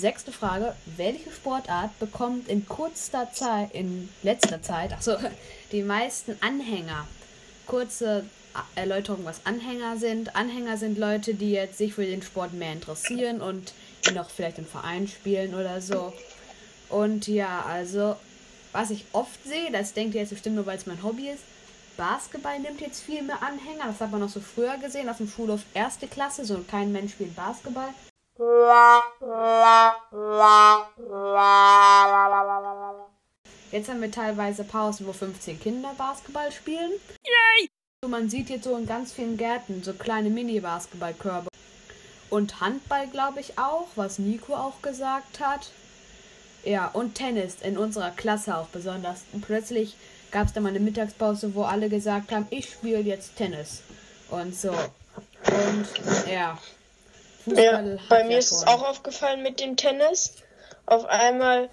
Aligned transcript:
Sechste 0.00 0.32
Frage. 0.32 0.74
Welche 0.96 1.30
Sportart 1.30 1.98
bekommt 1.98 2.48
in 2.48 2.66
kurzer 2.66 3.30
Zeit, 3.34 3.74
in 3.74 4.08
letzter 4.22 4.62
Zeit, 4.62 4.94
also 4.94 5.16
die 5.72 5.82
meisten 5.82 6.38
Anhänger? 6.40 7.06
Kurze 7.66 8.24
Erläuterung, 8.76 9.26
was 9.26 9.44
Anhänger 9.44 9.98
sind. 9.98 10.34
Anhänger 10.36 10.78
sind 10.78 10.96
Leute, 10.96 11.34
die 11.34 11.50
jetzt 11.50 11.76
sich 11.76 11.92
für 11.92 12.06
den 12.06 12.22
Sport 12.22 12.54
mehr 12.54 12.72
interessieren 12.72 13.42
und 13.42 13.74
die 14.06 14.12
noch 14.12 14.30
vielleicht 14.30 14.56
im 14.56 14.64
Verein 14.64 15.06
spielen 15.06 15.54
oder 15.54 15.82
so. 15.82 16.14
Und 16.88 17.28
ja, 17.28 17.62
also, 17.68 18.16
was 18.72 18.88
ich 18.90 19.04
oft 19.12 19.44
sehe, 19.44 19.70
das 19.70 19.92
denkt 19.92 20.14
ihr 20.14 20.22
jetzt 20.22 20.30
bestimmt 20.30 20.56
nur, 20.56 20.64
weil 20.64 20.78
es 20.78 20.86
mein 20.86 21.02
Hobby 21.02 21.28
ist. 21.28 21.44
Basketball 21.98 22.58
nimmt 22.58 22.80
jetzt 22.80 23.02
viel 23.02 23.20
mehr 23.20 23.42
Anhänger. 23.42 23.84
Das 23.88 24.00
hat 24.00 24.10
man 24.10 24.20
noch 24.20 24.30
so 24.30 24.40
früher 24.40 24.78
gesehen, 24.78 25.10
auf 25.10 25.18
dem 25.18 25.28
Schulhof 25.28 25.60
erste 25.74 26.08
Klasse. 26.08 26.46
So 26.46 26.64
kein 26.66 26.90
Mensch 26.90 27.12
spielt 27.12 27.36
Basketball. 27.36 27.90
Jetzt 33.70 33.90
haben 33.90 34.00
wir 34.00 34.10
teilweise 34.10 34.64
Pausen, 34.64 35.06
wo 35.06 35.12
15 35.12 35.60
Kinder 35.60 35.92
Basketball 35.98 36.50
spielen. 36.50 36.92
Yay! 37.22 37.68
Man 38.08 38.30
sieht 38.30 38.48
jetzt 38.48 38.64
so 38.64 38.74
in 38.78 38.86
ganz 38.86 39.12
vielen 39.12 39.36
Gärten 39.36 39.82
so 39.82 39.92
kleine 39.92 40.30
Mini-Basketballkörbe. 40.30 41.48
Und 42.30 42.62
Handball, 42.62 43.08
glaube 43.08 43.40
ich, 43.40 43.58
auch, 43.58 43.88
was 43.96 44.18
Nico 44.18 44.54
auch 44.54 44.80
gesagt 44.80 45.40
hat. 45.40 45.70
Ja, 46.64 46.86
und 46.86 47.16
Tennis 47.16 47.56
in 47.60 47.76
unserer 47.76 48.10
Klasse 48.10 48.56
auch 48.56 48.68
besonders. 48.68 49.24
Und 49.34 49.42
plötzlich 49.42 49.98
gab 50.30 50.46
es 50.46 50.54
da 50.54 50.62
mal 50.62 50.70
eine 50.70 50.80
Mittagspause, 50.80 51.54
wo 51.54 51.64
alle 51.64 51.90
gesagt 51.90 52.32
haben, 52.32 52.46
ich 52.48 52.70
spiele 52.70 53.00
jetzt 53.00 53.36
Tennis. 53.36 53.82
Und 54.30 54.56
so. 54.56 54.70
Und 54.70 55.86
ja. 56.26 56.56
Fußball 57.44 57.64
ja 57.64 57.98
bei 58.08 58.24
mir 58.24 58.38
ist 58.38 58.52
es 58.52 58.66
auch 58.66 58.82
aufgefallen 58.82 59.42
mit 59.42 59.60
dem 59.60 59.76
Tennis. 59.76 60.36
Auf 60.86 61.04
einmal 61.06 61.70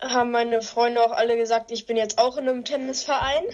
haben 0.00 0.30
meine 0.30 0.62
Freunde 0.62 1.02
auch 1.02 1.12
alle 1.12 1.36
gesagt, 1.36 1.70
ich 1.70 1.86
bin 1.86 1.96
jetzt 1.96 2.18
auch 2.18 2.36
in 2.36 2.48
einem 2.48 2.64
Tennisverein. 2.64 3.44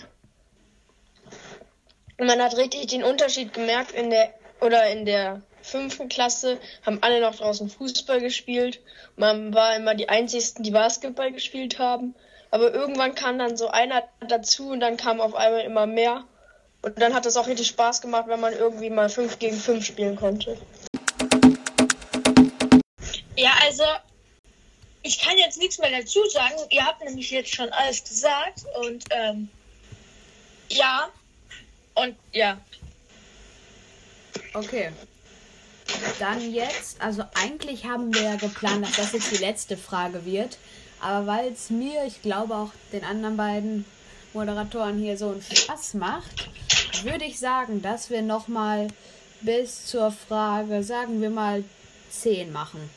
Und 2.18 2.26
man 2.26 2.42
hat 2.42 2.56
richtig 2.56 2.88
den 2.88 3.04
Unterschied 3.04 3.52
gemerkt 3.52 3.92
in 3.92 4.10
der 4.10 4.32
oder 4.60 4.88
in 4.88 5.04
der 5.04 5.42
fünften 5.62 6.08
Klasse 6.08 6.58
haben 6.84 6.98
alle 7.02 7.20
noch 7.20 7.34
draußen 7.34 7.68
Fußball 7.68 8.20
gespielt. 8.20 8.80
Man 9.16 9.54
war 9.54 9.76
immer 9.76 9.94
die 9.94 10.08
einzigsten, 10.08 10.62
die 10.62 10.70
Basketball 10.70 11.32
gespielt 11.32 11.78
haben. 11.78 12.14
Aber 12.50 12.72
irgendwann 12.72 13.14
kam 13.14 13.38
dann 13.38 13.56
so 13.56 13.68
einer 13.68 14.02
dazu 14.28 14.70
und 14.70 14.80
dann 14.80 14.96
kam 14.96 15.20
auf 15.20 15.34
einmal 15.34 15.62
immer 15.62 15.86
mehr. 15.86 16.24
Und 16.82 17.00
dann 17.00 17.14
hat 17.14 17.26
es 17.26 17.36
auch 17.36 17.46
richtig 17.46 17.68
Spaß 17.68 18.02
gemacht, 18.02 18.24
wenn 18.26 18.40
man 18.40 18.52
irgendwie 18.52 18.90
mal 18.90 19.08
5 19.08 19.38
gegen 19.38 19.56
5 19.56 19.84
spielen 19.84 20.16
konnte. 20.16 20.58
Ja, 23.36 23.52
also 23.62 23.84
ich 25.02 25.20
kann 25.20 25.36
jetzt 25.38 25.58
nichts 25.58 25.78
mehr 25.78 25.90
dazu 25.90 26.20
sagen. 26.28 26.54
Ihr 26.70 26.84
habt 26.84 27.02
nämlich 27.04 27.30
jetzt 27.30 27.54
schon 27.54 27.70
alles 27.70 28.04
gesagt 28.04 28.64
und 28.82 29.04
ähm, 29.10 29.48
ja 30.68 31.08
und 31.94 32.16
ja. 32.32 32.60
Okay. 34.54 34.90
Dann 36.18 36.52
jetzt, 36.52 37.00
also 37.00 37.24
eigentlich 37.34 37.84
haben 37.84 38.14
wir 38.14 38.22
ja 38.22 38.36
geplant, 38.36 38.86
dass 38.86 38.96
das 38.96 39.12
jetzt 39.12 39.32
die 39.32 39.44
letzte 39.44 39.76
Frage 39.76 40.24
wird. 40.24 40.58
Aber 41.00 41.26
weil 41.26 41.52
es 41.52 41.68
mir, 41.70 42.04
ich 42.06 42.22
glaube 42.22 42.54
auch 42.54 42.70
den 42.92 43.04
anderen 43.04 43.36
beiden 43.36 43.84
Moderatoren 44.32 44.98
hier 44.98 45.18
so 45.18 45.30
einen 45.30 45.42
Spaß 45.42 45.94
macht, 45.94 46.48
würde 47.02 47.24
ich 47.24 47.38
sagen, 47.38 47.82
dass 47.82 48.08
wir 48.08 48.22
nochmal 48.22 48.88
bis 49.40 49.86
zur 49.86 50.12
Frage, 50.12 50.82
sagen 50.84 51.20
wir 51.20 51.30
mal, 51.30 51.64
10 52.10 52.52
machen. 52.52 52.88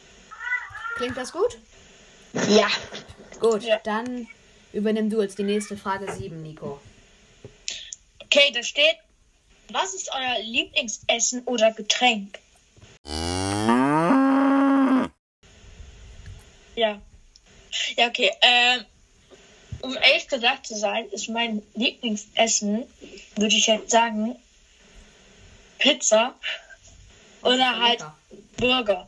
Klingt 0.96 1.18
das 1.18 1.32
gut? 1.34 1.58
Ja. 2.50 2.68
Gut, 3.40 3.64
ja. 3.64 3.80
dann 3.84 4.28
übernimm 4.72 5.10
du 5.10 5.22
jetzt 5.22 5.38
die 5.38 5.44
nächste 5.44 5.76
Frage 5.76 6.12
7, 6.12 6.42
Nico. 6.42 6.80
Okay, 8.24 8.52
da 8.54 8.64
steht, 8.64 8.96
was 9.70 9.94
ist 9.94 10.10
euer 10.14 10.40
Lieblingsessen 10.42 11.44
oder 11.44 11.74
Getränk? 11.74 12.40
Ja. 16.76 17.02
Ja, 17.98 18.08
okay. 18.08 18.32
Äh, 18.40 18.80
um 19.82 19.98
ehrlich 19.98 20.30
gesagt 20.30 20.66
zu 20.66 20.78
sein, 20.78 21.10
ist 21.10 21.28
mein 21.28 21.62
Lieblingsessen, 21.74 22.86
würde 23.36 23.56
ich 23.56 23.68
jetzt 23.68 23.92
sagen, 23.92 24.38
Pizza 25.78 26.36
oder 27.42 27.80
halt. 27.80 28.04
Burger. 28.58 29.08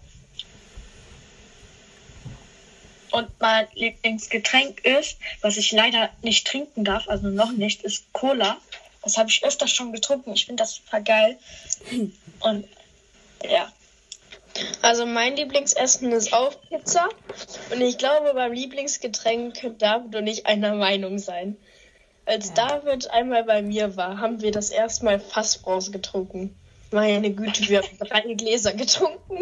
Und 3.17 3.31
mein 3.39 3.67
Lieblingsgetränk 3.73 4.85
ist, 4.85 5.17
was 5.41 5.57
ich 5.57 5.71
leider 5.71 6.11
nicht 6.21 6.45
trinken 6.45 6.83
darf, 6.83 7.09
also 7.09 7.29
noch 7.29 7.51
nicht, 7.51 7.81
ist 7.81 8.13
Cola. 8.13 8.57
Das 9.01 9.17
habe 9.17 9.27
ich 9.31 9.43
öfters 9.43 9.71
schon 9.71 9.91
getrunken. 9.91 10.33
Ich 10.33 10.45
finde 10.45 10.61
das 10.61 10.75
super 10.75 11.01
geil. 11.01 11.39
Und 12.41 12.67
ja. 13.43 13.73
Also 14.83 15.07
mein 15.07 15.35
Lieblingsessen 15.35 16.11
ist 16.11 16.31
auch 16.31 16.61
Pizza. 16.69 17.09
Und 17.71 17.81
ich 17.81 17.97
glaube, 17.97 18.35
beim 18.35 18.53
Lieblingsgetränk 18.53 19.79
darf 19.79 20.03
du 20.11 20.21
nicht 20.21 20.45
einer 20.45 20.75
Meinung 20.75 21.17
sein. 21.17 21.57
Als 22.27 22.49
ja. 22.49 22.67
David 22.67 23.09
einmal 23.09 23.45
bei 23.45 23.63
mir 23.63 23.97
war, 23.97 24.19
haben 24.19 24.43
wir 24.43 24.51
das 24.51 24.69
erste 24.69 25.05
Mal 25.05 25.19
Fassbrause 25.19 25.89
getrunken. 25.89 26.55
Meine 26.91 27.31
Güte, 27.31 27.67
wir 27.67 27.81
haben 27.81 27.97
drei 27.97 28.21
Gläser 28.35 28.73
getrunken. 28.73 29.39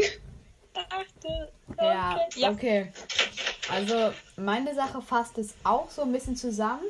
Ja, 1.80 2.20
ja, 2.36 2.52
okay. 2.52 2.92
Also 3.70 4.14
meine 4.38 4.76
Sache 4.76 5.02
fasst 5.02 5.38
es 5.38 5.54
auch 5.64 5.90
so 5.90 6.04
ein 6.04 6.12
bisschen 6.12 6.36
zusammen. 6.36 6.84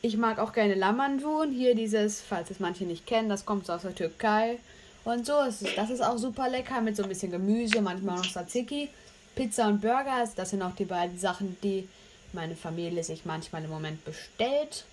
Ich 0.00 0.16
mag 0.16 0.38
auch 0.38 0.52
gerne 0.52 0.74
Lamandun. 0.74 1.52
Hier 1.52 1.74
dieses, 1.74 2.20
falls 2.20 2.50
es 2.50 2.60
manche 2.60 2.84
nicht 2.84 3.06
kennen, 3.06 3.28
das 3.28 3.44
kommt 3.44 3.66
so 3.66 3.72
aus 3.72 3.82
der 3.82 3.94
Türkei. 3.94 4.58
Und 5.04 5.26
so 5.26 5.40
ist 5.42 5.62
es. 5.62 5.74
Das 5.74 5.90
ist 5.90 6.00
auch 6.00 6.18
super 6.18 6.48
lecker 6.48 6.80
mit 6.80 6.96
so 6.96 7.02
ein 7.02 7.08
bisschen 7.08 7.30
Gemüse, 7.30 7.80
manchmal 7.80 8.16
noch 8.16 8.26
Tzatziki. 8.26 8.88
Pizza 9.34 9.68
und 9.68 9.80
Burger, 9.80 10.28
das 10.36 10.50
sind 10.50 10.62
auch 10.62 10.74
die 10.74 10.84
beiden 10.84 11.18
Sachen, 11.18 11.56
die 11.62 11.88
meine 12.32 12.54
Familie 12.54 13.02
sich 13.02 13.24
manchmal 13.24 13.64
im 13.64 13.70
Moment 13.70 14.04
bestellt. 14.04 14.84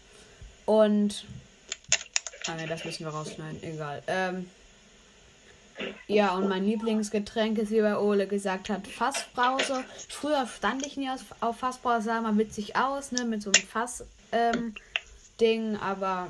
Und. 0.66 1.26
Ah 2.48 2.56
ne, 2.56 2.68
das 2.68 2.86
müssen 2.86 3.06
wir 3.06 3.12
rausschneiden, 3.12 3.62
egal. 3.64 4.02
Ähm, 4.08 4.50
ja, 6.10 6.36
und 6.36 6.50
mein 6.50 6.66
Lieblingsgetränk 6.66 7.60
ist, 7.60 7.70
wie 7.70 7.82
bei 7.82 7.98
Ole 7.98 8.26
gesagt 8.26 8.70
hat, 8.70 8.88
Fassbrause. 8.88 9.84
Früher 10.10 10.48
stand 10.48 10.86
ich 10.86 10.98
nie 10.98 11.10
auf 11.40 11.58
Fassbrause, 11.58 12.06
sah 12.06 12.22
mal 12.22 12.36
witzig 12.38 12.76
aus, 12.76 13.12
ne, 13.12 13.26
mit 13.26 13.44
so 13.44 13.52
einem 13.52 13.68
Fass-Ding, 13.68 15.62
ähm, 15.74 15.80
aber 15.80 16.30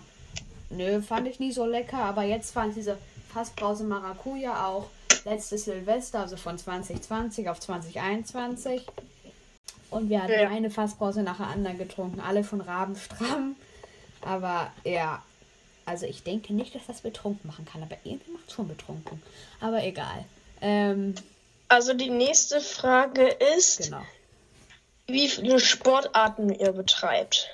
nö, 0.70 1.02
fand 1.02 1.28
ich 1.28 1.40
nie 1.40 1.54
so 1.54 1.66
lecker. 1.66 2.00
Aber 2.00 2.24
jetzt 2.24 2.52
fand 2.52 2.70
ich 2.70 2.76
diese 2.76 2.98
Fassbrause 3.34 3.86
Maracuja 3.86 4.66
auch 4.68 4.90
letztes 5.24 5.64
Silvester, 5.66 6.20
also 6.20 6.36
von 6.36 6.58
2020 6.58 7.50
auf 7.50 7.62
2021. 7.62 8.86
Und 9.92 10.10
wir 10.10 10.22
hatten 10.22 10.34
ja. 10.34 10.50
eine 10.50 10.70
Fassbrause 10.70 11.24
nach 11.24 11.38
der 11.38 11.48
anderen 11.48 11.78
getrunken, 11.78 12.20
alle 12.20 12.44
von 12.44 12.60
Rabenstramm. 12.60 13.56
Aber 14.22 14.72
ja, 14.84 15.24
also 15.90 16.06
ich 16.06 16.24
denke 16.24 16.54
nicht, 16.54 16.76
dass 16.76 16.86
das 16.88 17.02
betrunken 17.02 17.48
machen 17.48 17.66
kann, 17.66 17.82
aber 17.82 17.98
irgendwie 18.04 18.32
macht 18.32 18.52
schon 18.52 18.68
betrunken. 18.68 19.22
Aber 19.60 19.84
egal. 19.84 20.24
Ähm, 20.62 21.16
also 21.68 21.94
die 21.94 22.10
nächste 22.10 22.62
Frage 22.62 23.28
ist, 23.58 23.84
genau. 23.84 24.02
wie 25.08 25.28
viele 25.28 25.60
Sportarten 25.60 26.54
ihr 26.54 26.72
betreibt. 26.72 27.50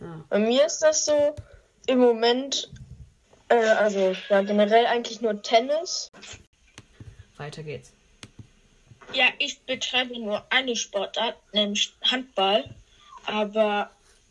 Ah. 0.00 0.20
Bei 0.28 0.38
mir 0.38 0.66
ist 0.66 0.80
das 0.80 1.06
so 1.06 1.34
im 1.86 1.98
Moment 1.98 2.68
äh, 3.48 3.54
also 3.54 4.14
ja, 4.28 4.42
generell 4.42 4.86
eigentlich 4.86 5.20
nur 5.20 5.40
Tennis. 5.42 6.10
Weiter 7.36 7.62
geht's. 7.62 7.92
Ja, 9.12 9.26
ich 9.38 9.60
betreibe 9.60 10.18
nur 10.18 10.44
eine 10.50 10.74
Sportart, 10.74 11.36
nämlich 11.52 11.94
Handball. 12.02 12.68
Aber 13.24 13.90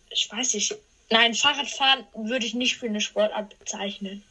ich 0.09 0.29
weiß 0.31 0.53
nicht. 0.55 0.75
Nein, 1.09 1.33
Fahrradfahren 1.33 2.05
würde 2.13 2.45
ich 2.45 2.53
nicht 2.53 2.77
für 2.77 2.87
eine 2.87 3.01
Sportart 3.01 3.57
bezeichnen. 3.59 4.23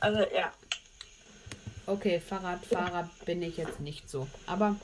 Also 0.00 0.20
ja. 0.34 0.52
Okay, 1.86 2.20
Fahrradfahrer 2.20 3.08
bin 3.24 3.42
ich 3.42 3.56
jetzt 3.56 3.80
nicht 3.80 4.10
so. 4.10 4.26
Aber 4.46 4.76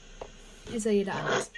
ist 0.73 0.87
ja 0.87 0.93
jeder 0.93 1.15
anders. 1.15 1.51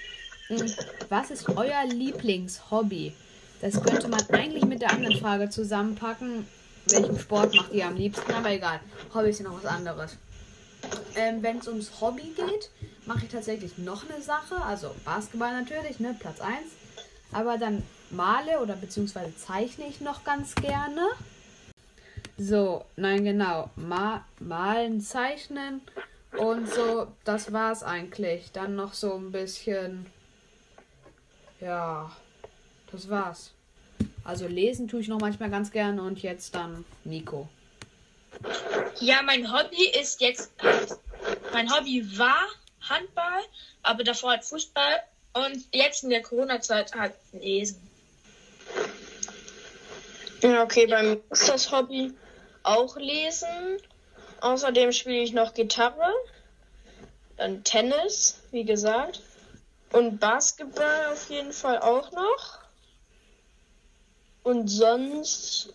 Hm, 0.48 0.72
was 1.08 1.30
ist 1.30 1.48
euer 1.50 1.84
Lieblingshobby? 1.86 3.12
Das 3.60 3.82
könnte 3.82 4.08
man 4.08 4.26
eigentlich 4.30 4.64
mit 4.64 4.82
der 4.82 4.90
anderen 4.90 5.18
Frage 5.18 5.50
zusammenpacken 5.50 6.46
welchen 6.86 7.18
Sport 7.18 7.54
macht 7.54 7.72
ihr 7.72 7.86
am 7.86 7.96
liebsten, 7.96 8.30
aber 8.32 8.50
egal. 8.50 8.80
Hobby 9.12 9.30
ist 9.30 9.40
ja 9.40 9.48
noch 9.48 9.62
was 9.62 9.66
anderes. 9.66 10.16
Ähm, 11.16 11.42
Wenn 11.42 11.58
es 11.58 11.68
ums 11.68 12.00
Hobby 12.00 12.34
geht, 12.36 12.70
mache 13.06 13.24
ich 13.24 13.30
tatsächlich 13.30 13.78
noch 13.78 14.08
eine 14.08 14.22
Sache. 14.22 14.56
Also 14.56 14.94
Basketball 15.04 15.52
natürlich, 15.52 15.98
ne, 15.98 16.14
Platz 16.18 16.40
1. 16.40 16.58
Aber 17.34 17.58
dann 17.58 17.82
male 18.10 18.60
oder 18.60 18.76
beziehungsweise 18.76 19.36
zeichne 19.36 19.86
ich 19.88 20.00
noch 20.00 20.22
ganz 20.22 20.54
gerne. 20.54 21.02
So, 22.38 22.84
nein, 22.96 23.25
genau. 23.25 23.70
Ma 23.75 24.25
malen, 24.38 25.00
zeichnen 25.00 25.82
Und 26.38 26.69
so, 26.72 27.08
das 27.25 27.52
war's 27.52 27.82
eigentlich. 27.82 28.52
Dann 28.52 28.76
noch 28.76 28.94
so 28.94 29.14
ein 29.16 29.32
bisschen. 29.32 30.06
Ja, 31.60 32.10
das 32.92 33.10
war's. 33.10 33.52
Also 34.22 34.46
lesen 34.46 34.86
tue 34.86 35.00
ich 35.00 35.08
noch 35.08 35.20
manchmal 35.20 35.50
ganz 35.50 35.72
gerne 35.72 36.02
und 36.02 36.22
jetzt 36.22 36.54
dann 36.54 36.84
Nico. 37.04 37.48
Ja, 39.00 39.22
mein 39.22 39.52
Hobby 39.52 39.88
ist 40.00 40.20
jetzt. 40.20 40.52
Mein 41.52 41.72
Hobby 41.72 42.06
war 42.16 42.46
Handball, 42.88 43.42
aber 43.82 44.04
davor 44.04 44.31
halt 44.31 44.44
Fußball 44.44 45.00
und 45.34 45.64
jetzt 45.72 46.04
in 46.04 46.10
der 46.10 46.22
Corona-Zeit 46.22 46.94
halt 46.94 47.14
Lesen. 47.32 47.81
Ja, 50.42 50.62
okay, 50.62 50.86
bei 50.86 51.02
mir 51.02 51.20
ist 51.31 51.48
das 51.48 51.70
Hobby 51.72 52.12
auch 52.62 52.96
Lesen. 52.96 53.78
Außerdem 54.40 54.92
spiele 54.92 55.22
ich 55.22 55.32
noch 55.32 55.54
Gitarre, 55.54 56.12
dann 57.36 57.64
Tennis, 57.64 58.40
wie 58.50 58.64
gesagt, 58.64 59.22
und 59.92 60.19
Basketball 60.19 61.12
auf 61.12 61.31
jeden 61.31 61.52
Fall 61.52 61.78
auch 61.78 62.12
noch. 62.12 62.58
Und 64.42 64.69
sonst 64.69 65.72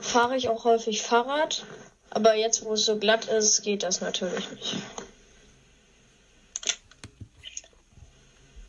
fahre 0.00 0.36
ich 0.36 0.48
auch 0.48 0.64
häufig 0.64 1.02
Fahrrad, 1.02 1.64
aber 2.10 2.34
jetzt, 2.34 2.64
wo 2.64 2.72
es 2.72 2.84
so 2.84 2.98
glatt 2.98 3.26
ist, 3.26 3.62
geht 3.62 3.84
das 3.84 4.00
natürlich 4.00 4.50
nicht. 4.50 4.76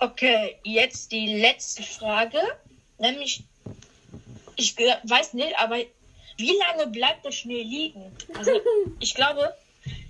Okay, 0.05 0.55
jetzt 0.63 1.11
die 1.11 1.35
letzte 1.41 1.81
Frage. 1.81 2.39
Nämlich, 2.99 3.43
ich 4.55 4.75
weiß 4.77 5.33
nicht, 5.33 5.57
aber 5.57 5.77
wie 6.37 6.53
lange 6.57 6.87
bleibt 6.91 7.25
der 7.25 7.31
Schnee 7.31 7.63
liegen? 7.63 8.15
Also, 8.37 8.51
ich 8.99 9.15
glaube, 9.15 9.53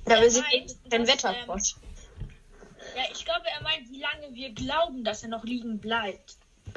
Ja, 0.07 0.15
Er 0.15 0.21
wir 0.21 0.31
sind 0.31 0.45
dass, 0.89 1.07
Wetterfrosch. 1.07 1.75
ja, 2.97 3.03
ich 3.13 3.23
glaube, 3.23 3.45
er 3.47 3.63
meint, 3.63 3.89
wie 3.89 3.99
lange 4.01 4.33
wir 4.33 4.49
glauben, 4.51 5.03
dass 5.05 5.23
er 5.23 5.29
noch 5.29 5.45
liegen 5.45 5.79
bleibt. 5.79 6.35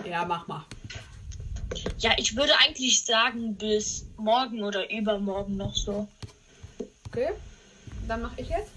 Ja, 0.09 0.25
mach 0.25 0.47
mal. 0.47 0.65
Ja, 1.99 2.13
ich 2.19 2.37
würde 2.37 2.57
eigentlich 2.59 3.05
sagen, 3.05 3.57
bis 3.57 4.07
morgen 4.17 4.63
oder 4.63 4.89
übermorgen 4.91 5.57
noch 5.57 5.75
so. 5.75 6.07
Okay, 7.09 7.31
dann 8.07 8.23
mache 8.23 8.41
ich 8.41 8.49
jetzt. 8.49 8.71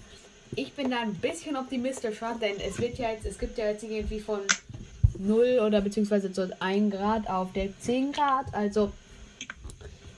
Ich 0.55 0.73
bin 0.73 0.91
da 0.91 1.01
ein 1.01 1.13
bisschen 1.13 1.55
optimistischer, 1.55 2.35
denn 2.41 2.59
es 2.59 2.79
wird 2.79 2.97
ja 2.97 3.11
jetzt, 3.11 3.25
es 3.25 3.39
gibt 3.39 3.57
ja 3.57 3.67
jetzt 3.67 3.83
irgendwie 3.83 4.19
von 4.19 4.39
0 5.17 5.61
oder 5.65 5.81
beziehungsweise 5.81 6.33
so 6.33 6.45
1 6.59 6.93
Grad 6.93 7.29
auf 7.29 7.53
der 7.53 7.69
10 7.79 8.11
Grad. 8.11 8.53
Also 8.53 8.91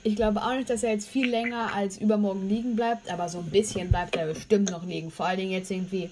ich 0.03 0.15
glaube 0.15 0.41
auch 0.41 0.55
nicht, 0.55 0.69
dass 0.69 0.83
er 0.83 0.91
jetzt 0.91 1.07
viel 1.07 1.29
länger 1.29 1.73
als 1.73 1.97
übermorgen 1.97 2.49
liegen 2.49 2.75
bleibt, 2.75 3.11
aber 3.11 3.29
so 3.29 3.39
ein 3.39 3.49
bisschen 3.51 3.89
bleibt 3.89 4.15
er 4.15 4.25
bestimmt 4.25 4.71
noch 4.71 4.85
liegen. 4.85 5.11
Vor 5.11 5.27
allen 5.27 5.39
Dingen 5.39 5.51
jetzt 5.51 5.69
irgendwie 5.69 6.09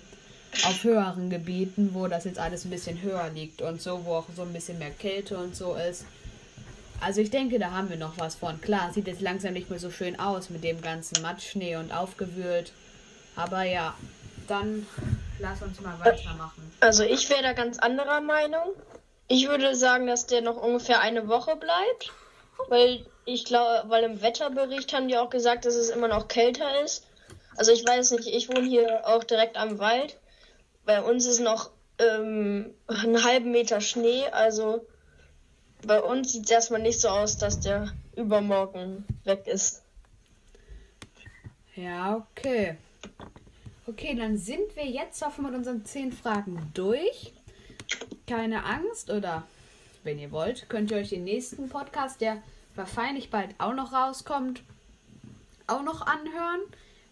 auf 0.65 0.83
höheren 0.83 1.29
Gebieten, 1.29 1.91
wo 1.93 2.07
das 2.07 2.25
jetzt 2.25 2.37
alles 2.37 2.65
ein 2.65 2.69
bisschen 2.69 3.01
höher 3.01 3.29
liegt 3.33 3.61
und 3.61 3.81
so, 3.81 4.05
wo 4.05 4.15
auch 4.15 4.27
so 4.35 4.43
ein 4.43 4.53
bisschen 4.53 4.77
mehr 4.77 4.91
Kälte 4.91 5.37
und 5.37 5.55
so 5.55 5.75
ist. 5.75 6.05
Also 6.99 7.21
ich 7.21 7.31
denke, 7.31 7.57
da 7.57 7.71
haben 7.71 7.89
wir 7.89 7.97
noch 7.97 8.19
was 8.19 8.35
von. 8.35 8.61
Klar, 8.61 8.93
sieht 8.93 9.07
jetzt 9.07 9.21
langsam 9.21 9.53
nicht 9.53 9.71
mehr 9.71 9.79
so 9.79 9.89
schön 9.89 10.19
aus 10.19 10.51
mit 10.51 10.63
dem 10.63 10.79
ganzen 10.81 11.21
Matschschnee 11.23 11.77
und 11.77 11.91
aufgewühlt. 11.91 12.73
Aber 13.35 13.63
ja, 13.63 13.95
dann 14.47 14.85
lass 15.39 15.61
uns 15.61 15.79
mal 15.81 15.99
weitermachen. 15.99 16.71
Also 16.79 17.03
ich 17.03 17.29
wäre 17.29 17.43
da 17.43 17.53
ganz 17.53 17.79
anderer 17.79 18.21
Meinung. 18.21 18.73
Ich 19.27 19.47
würde 19.47 19.75
sagen, 19.75 20.07
dass 20.07 20.27
der 20.27 20.41
noch 20.41 20.57
ungefähr 20.57 20.99
eine 20.99 21.27
Woche 21.27 21.55
bleibt, 21.55 22.11
weil 22.67 23.05
ich 23.25 23.45
glaube, 23.45 23.89
weil 23.89 24.03
im 24.03 24.21
Wetterbericht 24.21 24.93
haben 24.93 25.07
die 25.07 25.17
auch 25.17 25.29
gesagt, 25.29 25.65
dass 25.65 25.75
es 25.75 25.89
immer 25.89 26.07
noch 26.07 26.27
kälter 26.27 26.81
ist. 26.83 27.07
Also 27.55 27.71
ich 27.71 27.85
weiß 27.85 28.11
nicht, 28.11 28.27
ich 28.27 28.49
wohne 28.49 28.67
hier 28.67 29.07
auch 29.07 29.23
direkt 29.23 29.55
am 29.57 29.79
Wald. 29.79 30.17
Bei 30.85 31.01
uns 31.01 31.25
ist 31.25 31.39
noch 31.39 31.71
ähm, 31.99 32.73
einen 32.87 33.23
halben 33.23 33.51
Meter 33.51 33.79
Schnee, 33.81 34.27
also 34.31 34.85
bei 35.85 36.01
uns 36.01 36.31
sieht 36.31 36.45
es 36.45 36.51
erstmal 36.51 36.81
nicht 36.81 36.99
so 36.99 37.09
aus, 37.09 37.37
dass 37.37 37.59
der 37.59 37.91
übermorgen 38.15 39.05
weg 39.23 39.47
ist. 39.47 39.83
Ja, 41.75 42.17
okay. 42.17 42.77
Okay, 43.87 44.15
dann 44.15 44.37
sind 44.37 44.75
wir 44.75 44.85
jetzt 44.85 45.23
auch 45.23 45.37
mit 45.37 45.53
unseren 45.53 45.83
zehn 45.85 46.11
Fragen 46.11 46.71
durch. 46.73 47.33
Keine 48.27 48.63
Angst 48.63 49.09
oder 49.09 49.43
wenn 50.03 50.19
ihr 50.19 50.31
wollt, 50.31 50.69
könnt 50.69 50.91
ihr 50.91 50.97
euch 50.97 51.09
den 51.09 51.23
nächsten 51.23 51.67
Podcast, 51.69 52.21
der 52.21 52.41
wahrscheinlich 52.75 53.29
bald 53.29 53.53
auch 53.57 53.73
noch 53.73 53.91
rauskommt, 53.91 54.63
auch 55.67 55.83
noch 55.83 56.05
anhören. 56.05 56.61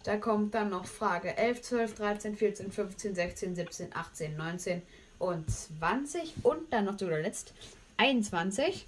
Da 0.03 0.17
kommt 0.17 0.55
dann 0.55 0.69
noch 0.69 0.85
Frage 0.85 1.35
11, 1.37 1.61
12, 1.61 1.95
13, 1.95 2.35
14, 2.37 2.71
15, 2.71 3.15
16, 3.15 3.55
17, 3.55 3.95
18, 3.95 4.37
19 4.37 4.81
und 5.19 5.51
20 5.51 6.35
und 6.43 6.71
dann 6.71 6.85
noch 6.85 6.97
zu 6.97 7.05
guter 7.05 7.19
Letzt 7.19 7.53
21. 7.97 8.87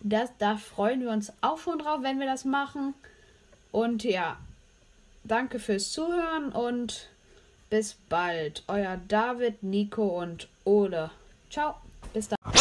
Das, 0.00 0.30
da 0.38 0.56
freuen 0.56 1.02
wir 1.02 1.10
uns 1.10 1.32
auch 1.42 1.58
schon 1.58 1.78
drauf, 1.78 2.02
wenn 2.02 2.18
wir 2.18 2.26
das 2.26 2.44
machen. 2.44 2.94
Und 3.70 4.04
ja, 4.04 4.38
danke 5.28 5.58
fürs 5.58 5.92
Zuhören 5.92 6.50
und 6.52 7.08
bis 7.70 7.96
bald. 8.08 8.64
Euer 8.66 8.98
David, 9.08 9.62
Nico 9.62 10.20
und 10.20 10.48
Ole. 10.64 11.10
Ciao, 11.50 11.76
bis 12.12 12.28
dann. 12.28 12.57